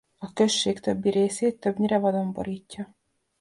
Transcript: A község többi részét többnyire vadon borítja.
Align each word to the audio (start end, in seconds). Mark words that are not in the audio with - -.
A 0.17 0.33
község 0.33 0.79
többi 0.79 1.09
részét 1.09 1.59
többnyire 1.59 1.97
vadon 1.97 2.31
borítja. 2.31 2.95